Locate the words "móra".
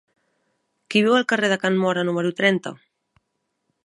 1.83-2.05